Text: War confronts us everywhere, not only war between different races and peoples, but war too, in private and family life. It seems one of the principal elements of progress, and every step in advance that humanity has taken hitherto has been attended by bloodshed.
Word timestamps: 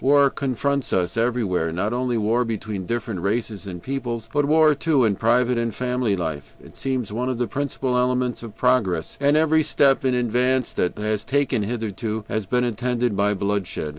War 0.03 0.31
confronts 0.31 0.91
us 0.93 1.15
everywhere, 1.15 1.71
not 1.71 1.93
only 1.93 2.17
war 2.17 2.43
between 2.43 2.87
different 2.87 3.19
races 3.21 3.67
and 3.67 3.83
peoples, 3.83 4.27
but 4.33 4.45
war 4.45 4.73
too, 4.73 5.05
in 5.05 5.15
private 5.15 5.59
and 5.59 5.71
family 5.71 6.15
life. 6.15 6.55
It 6.59 6.75
seems 6.75 7.13
one 7.13 7.29
of 7.29 7.37
the 7.37 7.45
principal 7.45 7.95
elements 7.95 8.41
of 8.41 8.55
progress, 8.57 9.15
and 9.21 9.37
every 9.37 9.61
step 9.61 10.03
in 10.03 10.15
advance 10.15 10.73
that 10.73 10.93
humanity 10.95 11.09
has 11.11 11.23
taken 11.23 11.61
hitherto 11.61 12.23
has 12.29 12.47
been 12.47 12.63
attended 12.63 13.15
by 13.15 13.35
bloodshed. 13.35 13.89